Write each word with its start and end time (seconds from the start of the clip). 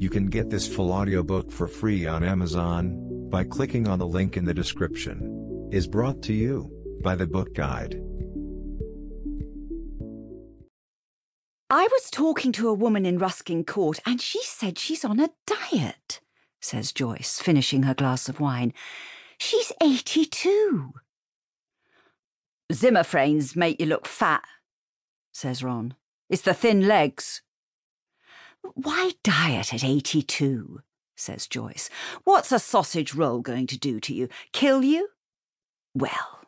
You 0.00 0.08
can 0.08 0.26
get 0.26 0.48
this 0.48 0.68
full 0.68 0.92
audiobook 0.92 1.50
for 1.50 1.66
free 1.66 2.06
on 2.06 2.22
Amazon 2.22 3.28
by 3.30 3.42
clicking 3.42 3.88
on 3.88 3.98
the 3.98 4.06
link 4.06 4.36
in 4.36 4.44
the 4.44 4.54
description. 4.54 5.68
Is 5.72 5.88
brought 5.88 6.22
to 6.22 6.32
you 6.32 6.70
by 7.02 7.16
the 7.16 7.26
Book 7.26 7.52
Guide. 7.52 8.00
I 11.68 11.88
was 11.90 12.10
talking 12.12 12.52
to 12.52 12.68
a 12.68 12.74
woman 12.74 13.04
in 13.04 13.18
Ruskin 13.18 13.64
Court 13.64 13.98
and 14.06 14.20
she 14.20 14.40
said 14.44 14.78
she's 14.78 15.04
on 15.04 15.18
a 15.18 15.30
diet, 15.46 16.20
says 16.60 16.92
Joyce, 16.92 17.40
finishing 17.40 17.82
her 17.82 17.92
glass 17.92 18.28
of 18.28 18.38
wine. 18.38 18.72
She's 19.36 19.72
82. 19.82 20.92
Zimmer 22.72 23.02
frames 23.02 23.56
make 23.56 23.80
you 23.80 23.86
look 23.86 24.06
fat, 24.06 24.44
says 25.32 25.64
Ron. 25.64 25.94
It's 26.30 26.42
the 26.42 26.54
thin 26.54 26.86
legs. 26.86 27.42
Why 28.74 29.12
diet 29.22 29.74
at 29.74 29.84
82? 29.84 30.80
says 31.16 31.46
Joyce. 31.46 31.90
What's 32.24 32.52
a 32.52 32.58
sausage 32.58 33.14
roll 33.14 33.40
going 33.40 33.66
to 33.68 33.78
do 33.78 34.00
to 34.00 34.14
you? 34.14 34.28
Kill 34.52 34.82
you? 34.82 35.08
Well, 35.94 36.40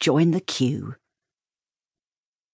join 0.00 0.30
the 0.30 0.40
queue. 0.40 0.96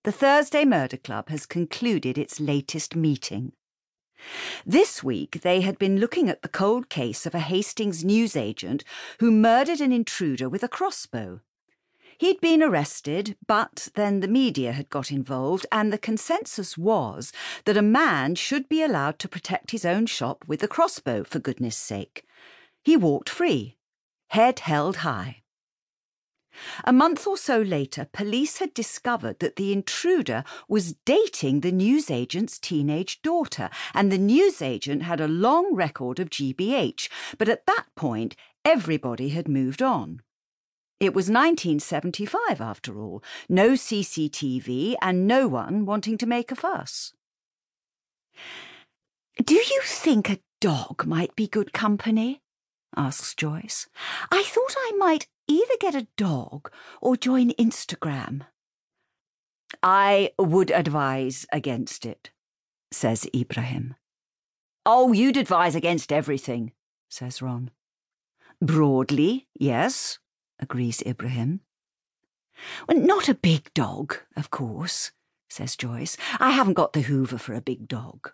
The 0.03 0.13
Thursday 0.13 0.65
Murder 0.65 0.97
Club 0.97 1.29
has 1.29 1.47
concluded 1.47 2.19
its 2.19 2.41
latest 2.41 2.95
meeting. 2.95 3.53
This 4.67 5.03
week 5.03 5.43
they 5.43 5.61
had 5.61 5.79
been 5.79 5.99
looking 5.99 6.29
at 6.29 6.43
the 6.43 6.49
cold 6.49 6.89
case 6.89 7.27
of 7.27 7.35
a 7.35 7.41
Hastings 7.41 8.05
newsagent 8.05 8.85
who 9.21 9.31
murdered 9.31 9.81
an 9.81 9.93
intruder 9.93 10.49
with 10.49 10.63
a 10.63 10.69
crossbow. 10.69 11.41
He'd 12.19 12.41
been 12.41 12.63
arrested, 12.63 13.37
but 13.47 13.89
then 13.95 14.21
the 14.21 14.29
media 14.29 14.73
had 14.73 14.89
got 14.89 15.11
involved, 15.11 15.67
and 15.73 15.93
the 15.93 15.99
consensus 15.99 16.79
was 16.79 17.33
that 17.65 17.77
a 17.77 17.83
man 17.83 18.35
should 18.35 18.69
be 18.69 18.83
allowed 18.83 19.19
to 19.21 19.29
protect 19.29 19.73
his 19.73 19.85
own 19.85 20.07
shop 20.07 20.45
with 20.47 20.63
a 20.63 20.69
crossbow, 20.69 21.25
for 21.25 21.39
goodness 21.39 21.77
sake. 21.77 22.25
He 22.83 22.97
walked 22.97 23.29
free, 23.29 23.77
head 24.29 24.61
held 24.61 24.99
high. 24.99 25.43
A 26.85 26.93
month 26.93 27.27
or 27.27 27.37
so 27.37 27.61
later, 27.61 28.09
police 28.13 28.59
had 28.59 28.75
discovered 28.75 29.41
that 29.41 29.57
the 29.57 29.73
intruder 29.73 30.45
was 30.69 30.95
dating 31.05 31.61
the 31.61 31.73
newsagent's 31.73 32.59
teenage 32.59 33.23
daughter, 33.23 33.71
and 33.93 34.13
the 34.13 34.19
newsagent 34.19 35.03
had 35.03 35.21
a 35.21 35.29
long 35.29 35.75
record 35.75 36.21
of 36.21 36.31
GBH, 36.31 37.09
but 37.39 37.49
at 37.49 37.67
that 37.67 37.87
point, 37.97 38.37
everybody 38.65 39.31
had 39.31 39.49
moved 39.49 39.83
on. 39.83 40.23
It 41.05 41.13
was 41.13 41.29
1975, 41.29 42.63
after 42.63 42.99
all, 42.99 43.23
no 43.47 43.73
CCTV, 43.73 44.95
and 45.03 45.27
no 45.27 45.47
one 45.47 45.85
wanting 45.85 46.17
to 46.17 46.25
make 46.25 46.51
a 46.51 46.57
fuss. 46.57 47.13
Do 49.37 49.55
you 49.55 49.83
think 49.85 50.31
a 50.31 50.41
dog 50.63 51.05
might 51.05 51.37
be 51.37 51.47
good 51.47 51.75
company? 51.75 52.41
asks 52.97 53.35
Joyce. 53.35 53.87
I 54.31 54.45
thought 54.45 54.75
I 54.79 54.93
might 54.97 55.27
either 55.47 55.75
get 55.79 55.95
a 55.95 56.07
dog 56.17 56.73
or 57.03 57.19
join 57.19 57.51
Instagram. 57.51 58.47
I 59.83 60.31
would 60.39 60.71
advise 60.71 61.45
against 61.53 62.07
it, 62.07 62.31
says 62.91 63.29
Ibrahim. 63.37 63.95
Oh, 64.87 65.13
you'd 65.13 65.37
advise 65.37 65.75
against 65.75 66.11
everything, 66.11 66.73
says 67.11 67.43
Ron. 67.43 67.73
Broadly, 68.63 69.49
yes, 69.55 70.19
agrees 70.65 71.03
Ibrahim. 71.07 71.61
Well, 72.89 72.99
not 72.99 73.29
a 73.29 73.35
big 73.35 73.73
dog, 73.75 74.17
of 74.35 74.51
course, 74.51 75.13
says 75.49 75.77
Joyce. 75.77 76.17
I 76.41 76.53
haven't 76.53 76.75
got 76.75 76.95
the 76.95 77.03
hoover 77.03 77.37
for 77.39 77.53
a 77.53 77.61
big 77.61 77.87
dog. 77.87 78.33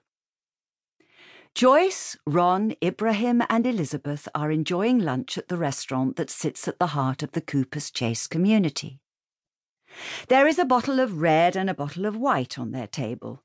Joyce, 1.52 2.16
Ron, 2.26 2.74
Ibrahim, 2.82 3.42
and 3.50 3.66
Elizabeth 3.66 4.28
are 4.32 4.52
enjoying 4.52 5.00
lunch 5.00 5.36
at 5.36 5.48
the 5.48 5.56
restaurant 5.56 6.14
that 6.14 6.30
sits 6.30 6.68
at 6.68 6.78
the 6.78 6.94
heart 6.98 7.24
of 7.24 7.32
the 7.32 7.40
Cooper's 7.40 7.90
Chase 7.90 8.28
community. 8.28 9.00
There 10.28 10.46
is 10.46 10.60
a 10.60 10.64
bottle 10.64 11.00
of 11.00 11.20
red 11.20 11.56
and 11.56 11.68
a 11.68 11.74
bottle 11.74 12.06
of 12.06 12.16
white 12.16 12.56
on 12.56 12.70
their 12.70 12.86
table. 12.86 13.42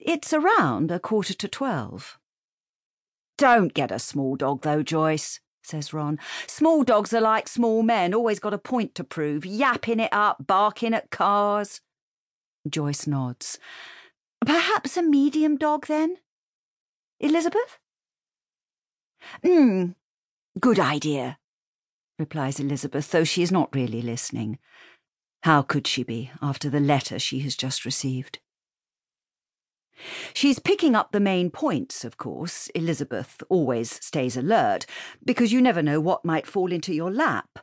It's 0.00 0.32
around 0.32 0.90
a 0.90 0.98
quarter 0.98 1.34
to 1.34 1.46
twelve. 1.46 2.18
Don't 3.36 3.72
get 3.72 3.92
a 3.92 4.00
small 4.00 4.34
dog, 4.34 4.62
though, 4.62 4.82
Joyce, 4.82 5.38
says 5.68 5.92
Ron. 5.92 6.18
Small 6.46 6.82
dogs 6.82 7.12
are 7.12 7.20
like 7.20 7.48
small 7.48 7.82
men, 7.82 8.14
always 8.14 8.40
got 8.40 8.54
a 8.54 8.58
point 8.58 8.94
to 8.96 9.04
prove, 9.04 9.44
yapping 9.44 10.00
it 10.00 10.12
up, 10.12 10.46
barking 10.46 10.94
at 10.94 11.10
cars. 11.10 11.80
Joyce 12.68 13.06
nods. 13.06 13.58
Perhaps 14.44 14.96
a 14.96 15.02
medium 15.02 15.56
dog, 15.56 15.86
then? 15.86 16.16
Elizabeth? 17.20 17.78
Hmm, 19.44 19.90
good 20.58 20.78
idea, 20.78 21.38
replies 22.18 22.60
Elizabeth, 22.60 23.10
though 23.10 23.24
she 23.24 23.42
is 23.42 23.52
not 23.52 23.74
really 23.74 24.00
listening. 24.00 24.58
How 25.42 25.62
could 25.62 25.86
she 25.86 26.02
be 26.02 26.30
after 26.40 26.70
the 26.70 26.80
letter 26.80 27.18
she 27.18 27.40
has 27.40 27.56
just 27.56 27.84
received? 27.84 28.38
She's 30.34 30.58
picking 30.58 30.94
up 30.94 31.12
the 31.12 31.20
main 31.20 31.50
points, 31.50 32.04
of 32.04 32.16
course. 32.16 32.68
Elizabeth 32.68 33.42
always 33.48 34.04
stays 34.04 34.36
alert, 34.36 34.86
because 35.24 35.52
you 35.52 35.60
never 35.60 35.82
know 35.82 36.00
what 36.00 36.24
might 36.24 36.46
fall 36.46 36.72
into 36.72 36.94
your 36.94 37.10
lap. 37.10 37.58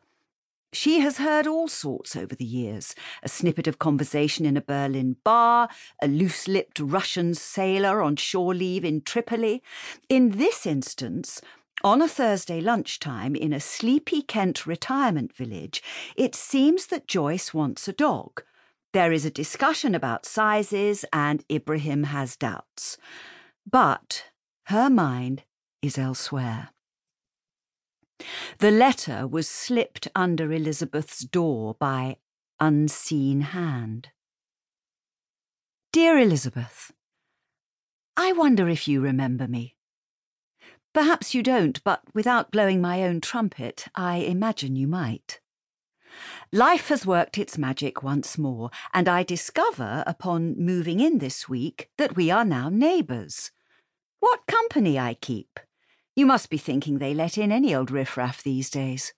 She 0.74 1.00
has 1.00 1.20
heard 1.20 1.48
all 1.48 1.70
sorts 1.70 2.18
over 2.18 2.36
the 2.36 2.44
years 2.44 2.96
a 3.24 3.30
snippet 3.30 3.66
of 3.66 3.80
conversation 3.80 4.46
in 4.46 4.58
a 4.58 4.62
Berlin 4.62 5.16
bar, 5.24 5.70
a 6.02 6.08
loose 6.08 6.50
lipped 6.50 6.82
Russian 6.82 7.34
sailor 7.34 8.02
on 8.02 8.18
shore 8.18 8.54
leave 8.54 8.84
in 8.84 9.02
Tripoli. 9.02 9.64
In 10.10 10.32
this 10.32 10.66
instance, 10.66 11.40
on 11.82 12.02
a 12.02 12.10
Thursday 12.10 12.60
lunchtime 12.60 13.36
in 13.36 13.54
a 13.54 13.62
sleepy 13.62 14.22
Kent 14.22 14.66
retirement 14.66 15.34
village, 15.34 15.82
it 16.18 16.36
seems 16.36 16.88
that 16.88 17.08
Joyce 17.08 17.54
wants 17.54 17.88
a 17.88 17.94
dog. 17.94 18.44
There 18.96 19.12
is 19.12 19.26
a 19.26 19.30
discussion 19.30 19.94
about 19.94 20.26
sizes, 20.26 21.04
and 21.12 21.44
Ibrahim 21.52 22.04
has 22.04 22.38
doubts. 22.38 22.98
But 23.70 24.28
her 24.68 24.90
mind 24.90 25.44
is 25.82 25.98
elsewhere. 25.98 26.70
The 28.60 28.72
letter 28.72 29.28
was 29.28 29.50
slipped 29.50 30.08
under 30.16 30.50
Elizabeth's 30.50 31.26
door 31.26 31.76
by 31.78 32.20
unseen 32.62 33.42
hand. 33.42 34.12
Dear 35.92 36.18
Elizabeth, 36.18 36.94
I 38.16 38.32
wonder 38.32 38.70
if 38.70 38.88
you 38.88 39.02
remember 39.02 39.50
me. 39.50 39.76
Perhaps 40.94 41.36
you 41.36 41.44
don't, 41.44 41.84
but 41.84 42.02
without 42.14 42.50
blowing 42.50 42.80
my 42.80 43.04
own 43.04 43.20
trumpet, 43.20 43.88
I 43.94 44.20
imagine 44.20 44.78
you 44.78 44.88
might. 44.88 45.42
Life 46.52 46.90
has 46.90 47.06
worked 47.06 47.38
its 47.38 47.58
magic 47.58 48.04
once 48.04 48.38
more, 48.38 48.70
and 48.94 49.10
I 49.10 49.24
discover 49.24 50.04
upon 50.06 50.56
moving 50.58 51.00
in 51.00 51.18
this 51.18 51.50
week 51.50 51.90
that 51.98 52.16
we 52.16 52.30
are 52.30 52.46
now 52.46 52.70
neighbours. 52.70 53.52
What 54.20 54.46
company 54.48 55.00
I 55.00 55.16
keep! 55.16 55.60
You 56.16 56.26
must 56.26 56.50
be 56.50 56.58
thinking 56.58 57.00
they 57.00 57.14
let 57.14 57.38
in 57.38 57.52
any 57.52 57.76
old 57.76 57.92
riffraff 57.92 58.42
these 58.42 58.70
days. 58.70 59.14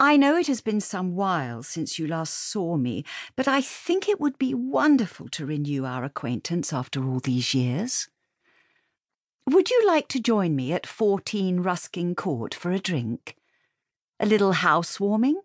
I 0.00 0.16
know 0.16 0.36
it 0.36 0.46
has 0.46 0.60
been 0.60 0.80
some 0.80 1.14
while 1.14 1.62
since 1.62 1.98
you 1.98 2.06
last 2.06 2.34
saw 2.34 2.76
me, 2.76 3.04
but 3.36 3.48
I 3.48 3.60
think 3.60 4.08
it 4.08 4.20
would 4.20 4.38
be 4.38 4.54
wonderful 4.54 5.28
to 5.30 5.46
renew 5.46 5.84
our 5.84 6.04
acquaintance 6.04 6.72
after 6.72 7.04
all 7.04 7.20
these 7.20 7.52
years. 7.52 8.08
Would 9.46 9.70
you 9.70 9.86
like 9.86 10.08
to 10.08 10.20
join 10.20 10.54
me 10.54 10.72
at 10.72 10.86
14 10.86 11.60
Ruskin 11.60 12.14
Court 12.14 12.54
for 12.54 12.70
a 12.70 12.78
drink? 12.78 13.36
A 14.20 14.26
little 14.26 14.52
housewarming? 14.52 15.40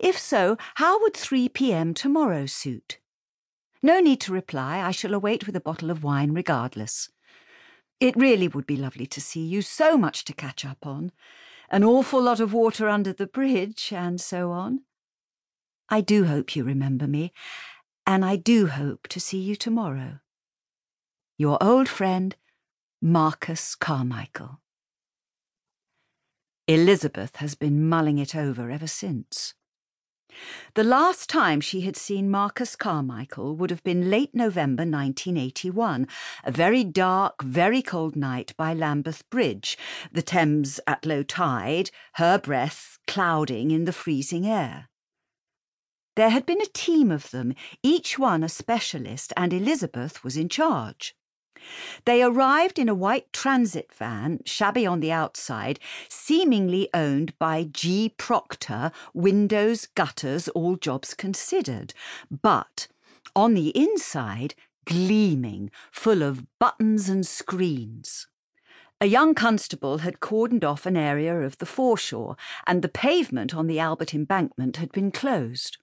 If 0.00 0.18
so, 0.18 0.56
how 0.76 1.00
would 1.00 1.14
3 1.14 1.48
p.m. 1.48 1.94
tomorrow 1.94 2.46
suit? 2.46 2.98
No 3.82 4.00
need 4.00 4.20
to 4.22 4.32
reply. 4.32 4.80
I 4.80 4.92
shall 4.92 5.14
await 5.14 5.46
with 5.46 5.56
a 5.56 5.60
bottle 5.60 5.90
of 5.90 6.02
wine 6.02 6.32
regardless. 6.32 7.10
It 8.00 8.16
really 8.16 8.48
would 8.48 8.66
be 8.66 8.76
lovely 8.76 9.06
to 9.06 9.20
see 9.20 9.44
you, 9.44 9.62
so 9.62 9.96
much 9.96 10.24
to 10.24 10.32
catch 10.32 10.64
up 10.64 10.86
on. 10.86 11.12
An 11.70 11.84
awful 11.84 12.22
lot 12.22 12.40
of 12.40 12.52
water 12.52 12.88
under 12.88 13.12
the 13.12 13.26
bridge, 13.26 13.92
and 13.92 14.20
so 14.20 14.50
on. 14.50 14.80
I 15.88 16.00
do 16.00 16.24
hope 16.24 16.56
you 16.56 16.64
remember 16.64 17.06
me, 17.06 17.32
and 18.06 18.24
I 18.24 18.36
do 18.36 18.66
hope 18.68 19.08
to 19.08 19.20
see 19.20 19.38
you 19.38 19.56
tomorrow. 19.56 20.20
Your 21.36 21.62
old 21.62 21.88
friend, 21.88 22.36
Marcus 23.02 23.74
Carmichael. 23.74 24.60
Elizabeth 26.66 27.36
has 27.36 27.54
been 27.54 27.86
mulling 27.86 28.18
it 28.18 28.34
over 28.34 28.70
ever 28.70 28.86
since. 28.86 29.54
The 30.74 30.82
last 30.82 31.28
time 31.28 31.60
she 31.60 31.82
had 31.82 31.96
seen 31.96 32.30
Marcus 32.30 32.74
Carmichael 32.74 33.54
would 33.56 33.70
have 33.70 33.84
been 33.84 34.10
late 34.10 34.34
November 34.34 34.82
1981, 34.82 36.08
a 36.42 36.50
very 36.50 36.82
dark, 36.82 37.42
very 37.42 37.82
cold 37.82 38.16
night 38.16 38.54
by 38.56 38.72
Lambeth 38.72 39.28
Bridge, 39.30 39.76
the 40.10 40.22
Thames 40.22 40.80
at 40.86 41.04
low 41.04 41.22
tide, 41.22 41.90
her 42.14 42.38
breath 42.38 42.98
clouding 43.06 43.70
in 43.70 43.84
the 43.84 43.92
freezing 43.92 44.46
air. 44.46 44.88
There 46.16 46.30
had 46.30 46.46
been 46.46 46.62
a 46.62 46.66
team 46.66 47.10
of 47.10 47.30
them, 47.30 47.54
each 47.82 48.18
one 48.18 48.42
a 48.42 48.48
specialist, 48.48 49.32
and 49.36 49.52
Elizabeth 49.52 50.24
was 50.24 50.36
in 50.36 50.48
charge. 50.48 51.14
They 52.04 52.22
arrived 52.22 52.78
in 52.78 52.88
a 52.88 52.94
white 52.94 53.32
transit 53.32 53.92
van, 53.92 54.40
shabby 54.44 54.86
on 54.86 55.00
the 55.00 55.12
outside, 55.12 55.78
seemingly 56.08 56.88
owned 56.92 57.38
by 57.38 57.64
G. 57.64 58.14
Proctor, 58.16 58.92
windows, 59.12 59.86
gutters, 59.94 60.48
all 60.48 60.76
jobs 60.76 61.14
considered, 61.14 61.94
but 62.30 62.88
on 63.34 63.54
the 63.54 63.68
inside, 63.70 64.54
gleaming, 64.84 65.70
full 65.90 66.22
of 66.22 66.46
buttons 66.58 67.08
and 67.08 67.26
screens. 67.26 68.26
A 69.00 69.06
young 69.06 69.34
constable 69.34 69.98
had 69.98 70.20
cordoned 70.20 70.64
off 70.64 70.86
an 70.86 70.96
area 70.96 71.40
of 71.40 71.58
the 71.58 71.66
foreshore, 71.66 72.36
and 72.66 72.80
the 72.80 72.88
pavement 72.88 73.54
on 73.54 73.66
the 73.66 73.78
Albert 73.78 74.14
embankment 74.14 74.76
had 74.76 74.92
been 74.92 75.10
closed. 75.10 75.78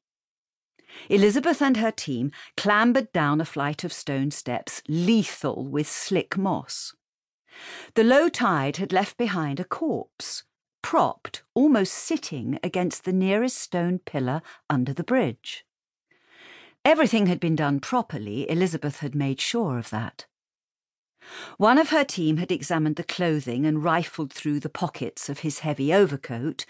Elizabeth 1.10 1.62
and 1.62 1.78
her 1.78 1.92
team 1.92 2.32
clambered 2.58 3.12
down 3.12 3.42
a 3.42 3.46
flight 3.46 3.84
of 3.84 3.94
stone 3.94 4.32
steps, 4.32 4.82
lethal 4.88 5.66
with 5.66 5.88
slick 5.88 6.38
moss. 6.38 6.94
The 7.96 8.04
low 8.04 8.30
tide 8.30 8.78
had 8.78 8.94
left 8.94 9.18
behind 9.18 9.60
a 9.60 9.66
corpse, 9.66 10.44
propped, 10.82 11.44
almost 11.54 11.94
sitting, 11.94 12.60
against 12.64 13.04
the 13.06 13.14
nearest 13.14 13.58
stone 13.58 14.00
pillar 14.00 14.42
under 14.70 14.94
the 14.94 15.04
bridge. 15.04 15.66
Everything 16.84 17.28
had 17.28 17.40
been 17.40 17.56
done 17.56 17.80
properly, 17.80 18.50
Elizabeth 18.50 19.00
had 19.00 19.14
made 19.14 19.40
sure 19.40 19.78
of 19.78 19.90
that. 19.92 20.26
One 21.58 21.78
of 21.78 21.90
her 21.90 22.04
team 22.04 22.38
had 22.38 22.52
examined 22.52 22.96
the 22.96 23.04
clothing 23.04 23.66
and 23.66 23.84
rifled 23.84 24.34
through 24.34 24.60
the 24.60 24.70
pockets 24.70 25.30
of 25.30 25.40
his 25.40 25.60
heavy 25.60 25.94
overcoat. 25.94 26.66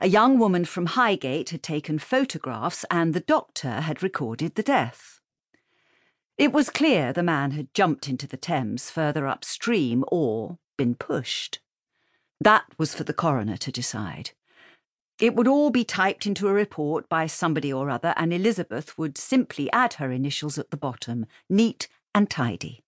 A 0.00 0.08
young 0.08 0.38
woman 0.38 0.64
from 0.64 0.86
Highgate 0.86 1.50
had 1.50 1.62
taken 1.62 1.98
photographs, 1.98 2.84
and 2.90 3.14
the 3.14 3.20
doctor 3.20 3.80
had 3.80 4.02
recorded 4.02 4.54
the 4.54 4.62
death. 4.62 5.20
It 6.38 6.52
was 6.52 6.70
clear 6.70 7.12
the 7.12 7.22
man 7.22 7.52
had 7.52 7.72
jumped 7.72 8.08
into 8.08 8.26
the 8.26 8.36
Thames 8.36 8.90
further 8.90 9.26
upstream 9.26 10.04
or 10.08 10.58
been 10.76 10.94
pushed. 10.94 11.60
That 12.40 12.64
was 12.78 12.94
for 12.94 13.04
the 13.04 13.14
coroner 13.14 13.56
to 13.56 13.72
decide. 13.72 14.32
It 15.18 15.34
would 15.34 15.48
all 15.48 15.70
be 15.70 15.84
typed 15.84 16.26
into 16.26 16.48
a 16.48 16.52
report 16.52 17.08
by 17.08 17.26
somebody 17.26 17.72
or 17.72 17.88
other, 17.88 18.12
and 18.18 18.34
Elizabeth 18.34 18.98
would 18.98 19.16
simply 19.16 19.72
add 19.72 19.94
her 19.94 20.12
initials 20.12 20.58
at 20.58 20.70
the 20.70 20.76
bottom, 20.76 21.24
neat 21.48 21.88
and 22.14 22.28
tidy. 22.28 22.84